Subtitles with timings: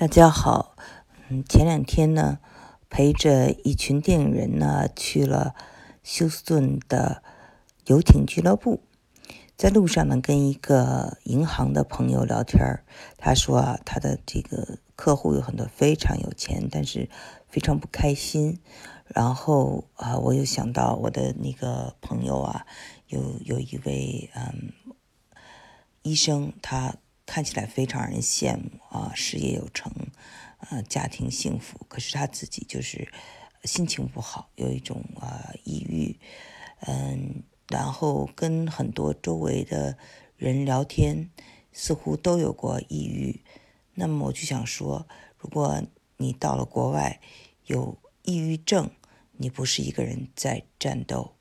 [0.00, 0.76] 大家好，
[1.28, 2.38] 嗯，前两天呢，
[2.88, 5.54] 陪着一群电影人呢去了
[6.02, 7.22] 休斯顿的
[7.84, 8.80] 游艇俱乐部，
[9.58, 12.82] 在路上呢跟一个银行的朋友聊天
[13.18, 17.10] 他说啊，他的这个客户有很多非常有钱，但是
[17.50, 18.58] 非常不开心。
[19.04, 22.64] 然后啊，我又想到我的那个朋友啊，
[23.08, 24.72] 有有一位嗯
[26.00, 26.94] 医生，他。
[27.30, 29.92] 看起来非常让人羡慕啊，事业有成，
[30.68, 31.78] 呃，家庭幸福。
[31.88, 33.08] 可是他自己就是
[33.62, 36.18] 心情不好，有一种啊抑郁，
[36.80, 39.96] 嗯，然后跟很多周围的
[40.36, 41.30] 人聊天，
[41.70, 43.44] 似乎都有过抑郁。
[43.94, 45.06] 那么我就想说，
[45.38, 45.80] 如果
[46.16, 47.20] 你到了国外
[47.66, 48.90] 有抑郁症，
[49.36, 51.36] 你不是一个人在战斗，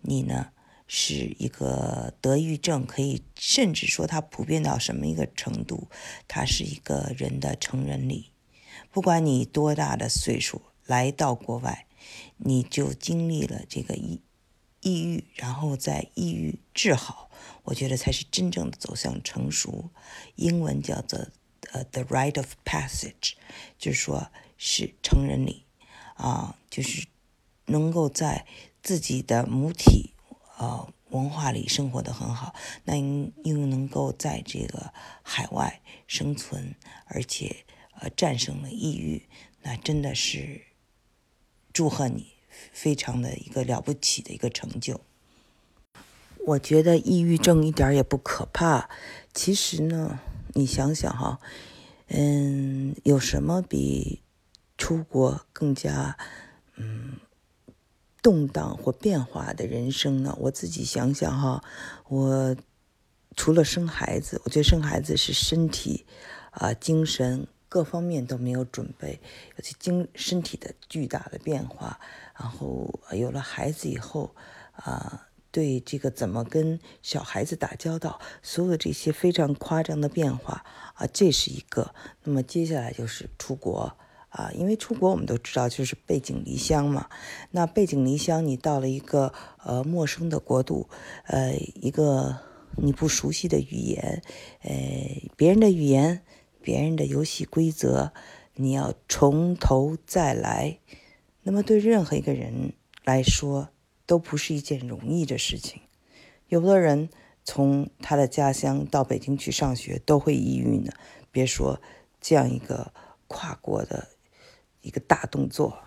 [0.00, 0.50] 你呢？
[0.92, 5.86] 是一个得抑郁症，可以甚至说它普遍到什么一个程度？
[6.26, 8.32] 它是一个人的成人礼。
[8.90, 11.86] 不管你多大的岁数来到国外，
[12.38, 14.20] 你就经历了这个抑
[14.80, 17.30] 抑郁，然后在抑郁治好，
[17.62, 19.90] 我觉得才是真正的走向成熟。
[20.34, 21.28] 英文叫做
[21.70, 23.34] 呃 the right of passage，
[23.78, 25.62] 就是说是成人礼
[26.16, 27.06] 啊，就是
[27.66, 28.44] 能够在
[28.82, 30.14] 自己的母体。
[30.60, 32.96] 呃，文化里生活的很好，那
[33.44, 36.74] 又能够在这个海外生存，
[37.06, 37.64] 而且
[37.98, 39.22] 呃战胜了抑郁，
[39.62, 40.60] 那真的是
[41.72, 42.34] 祝贺你，
[42.72, 45.00] 非常的一个了不起的一个成就。
[46.48, 48.90] 我觉得抑郁症一点也不可怕，
[49.32, 50.20] 其实呢，
[50.52, 51.40] 你想想哈，
[52.08, 54.20] 嗯，有什么比
[54.76, 56.18] 出国更加
[56.76, 57.18] 嗯？
[58.22, 60.36] 动荡或变化的人生呢？
[60.40, 61.64] 我自己想想哈，
[62.08, 62.56] 我
[63.36, 66.04] 除了生孩子，我觉得生孩子是身体
[66.50, 69.20] 啊、精神各方面都没有准备，
[69.56, 71.98] 而且精身体的巨大的变化。
[72.38, 74.34] 然后有了孩子以后
[74.72, 80.64] 啊，对这个怎么跟小孩子打交道，所有的这些非常夸张的变化
[80.94, 81.94] 啊，这是一个。
[82.24, 83.96] 那么接下来就是出国。
[84.30, 87.08] 啊，因为出国我们都知道就是背井离乡嘛。
[87.50, 89.32] 那背井离乡，你到了一个
[89.64, 90.88] 呃陌生的国度，
[91.26, 92.38] 呃，一个
[92.76, 94.22] 你不熟悉的语言，
[94.62, 94.70] 呃，
[95.36, 96.22] 别人的语言，
[96.62, 98.12] 别人的游戏规则，
[98.54, 100.78] 你要从头再来。
[101.42, 102.74] 那么对任何一个人
[103.04, 103.70] 来说，
[104.06, 105.80] 都不是一件容易的事情。
[106.46, 107.08] 有的人
[107.42, 110.92] 从他的家乡到北京去上学都会抑郁呢，
[111.32, 111.80] 别说
[112.20, 112.92] 这样一个
[113.26, 114.10] 跨国的。
[114.82, 115.78] 一个大动作。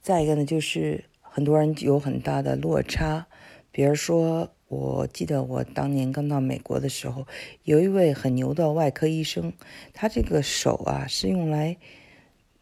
[0.00, 3.26] 再一个呢，就是很多人有很大的落差。
[3.70, 7.26] 比如说，我记得我当年刚到美国的时候，
[7.64, 9.52] 有一位很牛的外科医生，
[9.92, 11.76] 他这个手啊是用来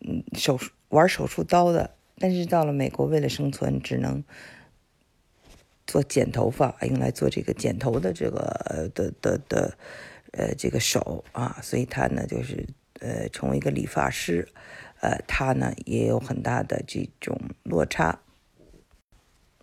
[0.01, 4.25] 嗯手术玩手术刀的，但是到了美国，为了生存，只能
[5.87, 9.77] 做剪头发，用来做这个剪头的这个的的的
[10.31, 12.67] 呃这个手啊，所以他呢就是
[13.01, 14.49] 呃成为一个理发师。
[15.03, 18.21] 呃，他呢也有很大的这种落差，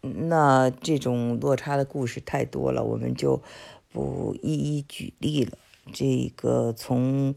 [0.02, 3.42] 那这种落差的故事太多了，我们就
[3.90, 5.58] 不一一举例了。
[5.94, 7.34] 这个从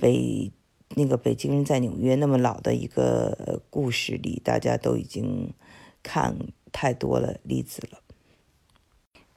[0.00, 0.52] 北
[0.90, 5.52] 那个北京人在纽约那么老的一个故事里，大家都已经
[6.00, 6.36] 看
[6.70, 7.98] 太多了例子了。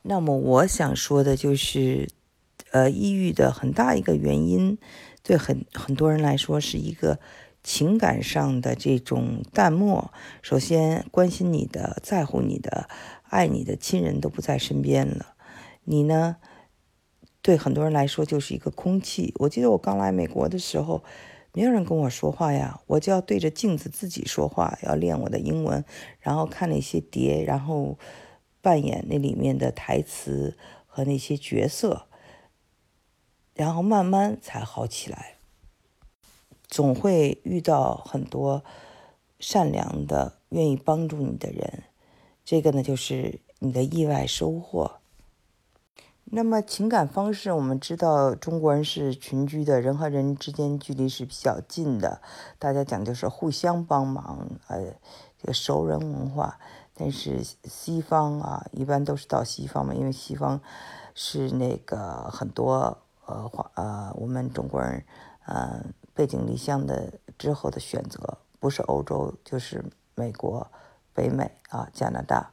[0.04, 2.08] 那么我想说的就是，
[2.70, 4.78] 呃，抑郁的很大一个原因，
[5.24, 7.20] 对很很多人来说是一个。
[7.66, 12.88] 情感上的这种淡漠，首先关心你的、在乎你的、
[13.24, 15.34] 爱你的亲人都不在身边了，
[15.84, 16.38] 你呢，
[17.42, 19.34] 对很多人来说就是一个空气。
[19.40, 21.04] 我记得我刚来美国的时候，
[21.54, 25.84] 没有人跟我说话呀，我就要对着镜子自己说话，要练我的英文，
[26.20, 27.98] 然后看那些碟，然后
[28.62, 30.56] 扮演那里面的台词
[30.86, 32.08] 和那些角色，
[33.56, 35.35] 然后慢慢才好起来。
[36.76, 38.62] 总会遇到很多
[39.40, 41.84] 善良的、愿意帮助你的人，
[42.44, 44.98] 这个呢就是你的意外收获。
[46.26, 52.22] 那么情感方式，我们知道中国人是群居的，人和人之间距离是比较近的，
[52.60, 54.96] 大家讲究是互相帮忙，呃，
[55.38, 56.60] 这个熟人文化。
[56.94, 60.60] 但是西方啊，一般都是到西方嘛，因为西方
[61.14, 65.06] 是那个很多呃华呃我们中国人，
[65.48, 65.94] 嗯。
[66.16, 69.84] 背井离乡的之后的选择，不是欧洲就是
[70.16, 70.66] 美国，
[71.14, 72.52] 北美啊、加拿大、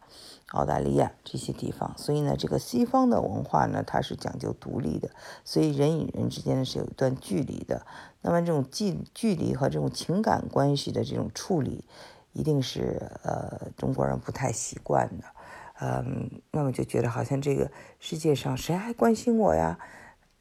[0.51, 1.95] 澳大利亚这些地方。
[1.97, 5.09] 所以呢，这个西方的文化呢，它是讲究独立的，
[5.45, 7.87] 所以人与人之间呢是有一段距离的。
[8.21, 11.85] 那么这种距距离和这种情感关系的这种处理，
[12.33, 15.25] 一定是呃中国人不太习惯的。
[15.81, 19.79] 嗯，那么就觉得好像这个世界上谁还关心我呀？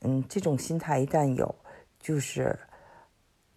[0.02, 1.56] 嗯，这种心态一旦有，
[2.00, 2.60] 就是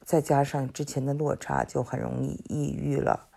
[0.04, 3.28] 再加上之前的落差，就很容易抑郁了。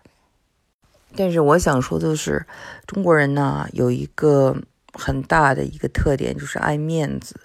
[1.16, 2.46] 但是我想说的是，
[2.86, 4.56] 中国人呢有一个
[4.92, 7.40] 很大的一个特点，就是爱面子。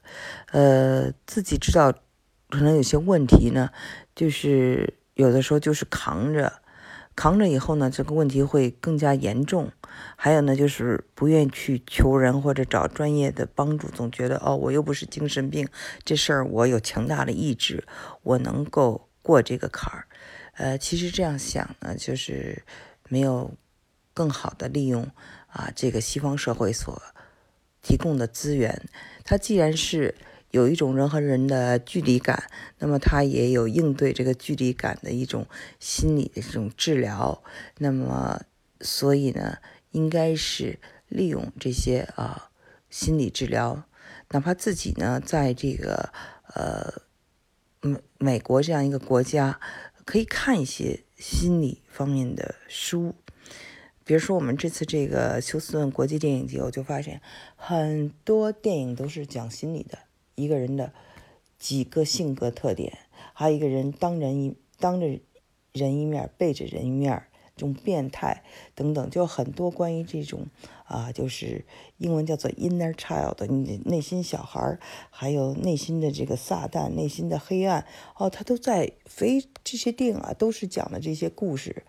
[0.52, 1.94] 呃，自己知道
[2.50, 3.70] 可能有些问题呢，
[4.14, 6.54] 就是有的时候就是扛着。
[7.16, 9.72] 扛着以后呢，这个问题会更加严重。
[10.16, 15.68] 还有呢，就是不愿意去求人或者找专业的帮助，总觉得哦，我又不是精神病，
[16.04, 17.84] 这事儿我有强大的意志，
[18.24, 20.06] 我能够过这个坎儿。
[20.54, 22.62] 呃，其实这样想呢，就是
[23.10, 23.52] 没有
[24.14, 25.10] 更好的利用
[25.48, 27.02] 啊，这个西方社会所
[27.82, 28.88] 提供的资源。
[29.24, 30.14] 它既然是。
[30.54, 32.48] 有一种人和人的距离感，
[32.78, 35.48] 那么他也有应对这个距离感的一种
[35.80, 37.44] 心理的这种治疗。
[37.80, 38.40] 那么，
[38.80, 39.58] 所以呢，
[39.94, 40.78] 应该是
[41.08, 42.52] 利用这些啊
[42.92, 43.86] 心理治疗，
[44.30, 46.14] 哪怕自己呢在这个
[46.54, 47.02] 呃
[47.84, 49.60] 美美国这样一个国家，
[50.06, 53.14] 可以看一些心理方面的书。
[54.06, 57.22] 比如说，我们这次这个休斯顿国际电影节，我就发现
[57.58, 60.00] 很多电影都是讲心理的。
[60.36, 60.94] 一个人的
[61.60, 63.00] 几个性格特点，
[63.34, 65.20] 还有一个人当人一当着
[65.74, 67.28] 人一面，背着人一面，
[67.58, 68.44] 这种变态
[68.74, 70.48] 等等，就很多关于这种
[70.94, 71.66] 啊，就是
[71.98, 74.78] 英文叫做 inner child，你内心小孩
[75.10, 77.86] 还有内心的这个撒旦，内心的黑暗
[78.16, 81.84] 哦，他都在非这些电影啊，都是讲的这些故事，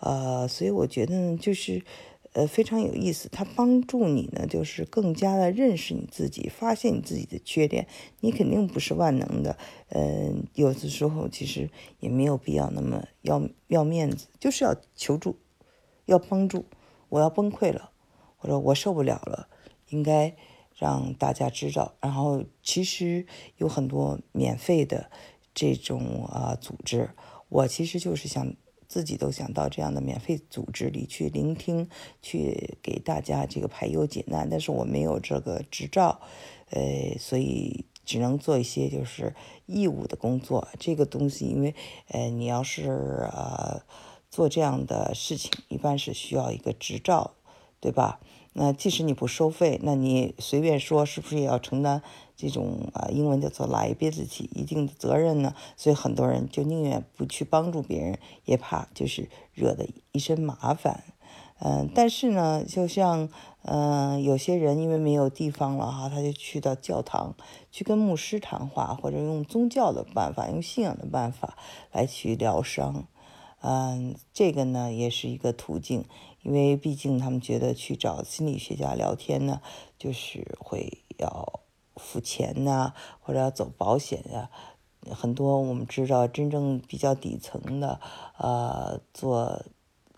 [0.00, 1.82] 呃，所以我觉得呢，就是。
[2.32, 7.86] 呃，非常有意思，它帮助你呢，就是更加的认识你自己，发现你自己的缺点。
[8.20, 9.56] 你肯定不是万能的，
[9.88, 15.38] 嗯，有的时候其实也没有必要那么要要面子，就是要求助，
[16.04, 16.66] 要帮助。
[17.08, 17.90] 我要崩溃了，
[18.36, 19.48] 或者我受不了了，
[19.88, 20.36] 应该
[20.76, 21.94] 让大家知道。
[22.00, 25.10] 然后其实有很多免费的
[25.52, 27.10] 这种啊组织，
[27.48, 28.54] 我其实就是想。
[28.88, 31.90] 自己都想到这样的免费组织里去聆听，
[32.22, 36.20] 去给大家这个排忧解难，但是我没有这个执照，
[36.70, 39.34] 呃，所以只能做一些就是
[39.66, 40.68] 义务的工作。
[40.78, 41.74] 这个东西，因为
[42.06, 43.82] 呃，你要是呃
[44.30, 47.34] 做这样的事情，一般是需要一个执照，
[47.86, 48.18] 对吧？
[48.54, 52.02] 那即使你不收费，那你随便说，是不是也要承担？
[52.36, 61.04] 这种啊，英文叫做 liability，一定的责任呢，所以很多人就宁愿不去帮助别人，也怕就是惹得一身麻烦。
[61.60, 63.28] 嗯，但是呢，就像
[63.62, 67.36] 嗯，有些人因为没有地方了哈，他就去到教堂
[67.70, 71.56] 去跟牧师谈话，或者用宗教的办法，用信仰的办法
[71.92, 73.06] 来去疗伤。
[73.60, 76.04] 嗯，这个呢也是一个途径，
[76.42, 79.60] 因为毕竟他们觉得去找心理学家聊天呢，
[79.98, 81.60] 就是会要。
[81.98, 84.50] 付钱呐，或者要走保险呀，
[85.12, 87.98] 很多我们知道真正比较底层的，
[88.36, 89.62] 呃，做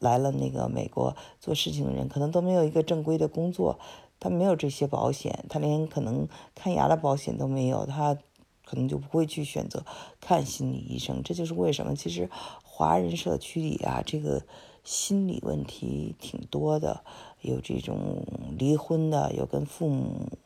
[0.00, 3.78] 来了那个美国做事情的人，可能都没有一个正规的工作，
[4.18, 8.18] 他没有这些保险，他连可能看牙的保险都没有，他
[8.64, 9.84] 可能就不会去选择
[10.20, 11.22] 看心理医生。
[11.22, 12.28] 这就是为什么，其实
[12.78, 14.44] 华人社区里啊，这个
[14.84, 17.02] 心理问题挺多的，
[17.40, 18.24] 有这种
[18.56, 20.38] 离婚的，有跟父母，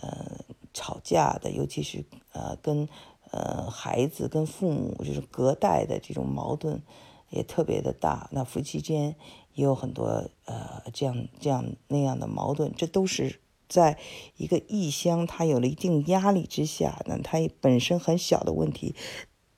[0.00, 0.44] 呃。
[0.76, 2.88] 吵架的，尤其是呃跟
[3.30, 6.82] 呃孩子跟父母就是隔代的这种矛盾
[7.30, 8.28] 也特别的大。
[8.32, 9.14] 那夫妻间
[9.52, 13.38] 也有很多呃这样这样那样的矛盾，这都是
[13.68, 13.96] 在
[14.36, 18.96] 一个异乡，他有了一定压力之下，那他本身很小的问题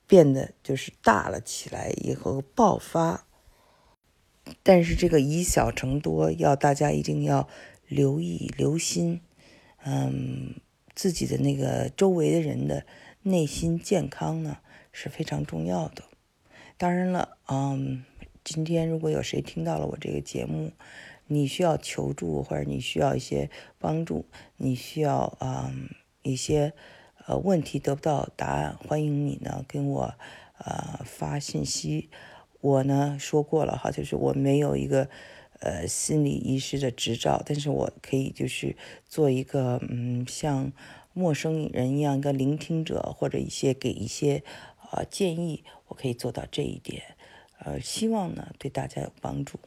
[0.07, 3.27] 变得就是大了起来以后爆发。
[4.63, 7.47] 但是这个以小成多，要大家一定要
[7.87, 9.21] 留意留心，
[9.83, 10.55] 嗯。
[10.95, 12.83] 自己的那个周围的人的
[13.21, 14.57] 内心健康呢
[14.91, 16.05] 是非常重要的。
[16.75, 18.03] 当然了，嗯，
[18.43, 20.71] 今天如果有谁听到了我这个节目，
[21.27, 25.87] 你需要求助或者你需要一些帮助，你需要嗯
[26.23, 26.73] 一些
[27.27, 30.15] 呃问题得不到答案，欢迎你呢跟我
[30.57, 32.09] 呃发信息。
[32.61, 35.07] 我呢说过了哈，就是我没有一个。
[35.59, 40.71] 呃，心理医师的执照，但是我可以就是做一个，嗯，像
[41.13, 44.43] 陌生人一样一个聆听者，或者一些给一些
[44.91, 47.01] 呃建议，我可以做到这一点，
[47.57, 49.57] 呃，希望呢对大家有帮助。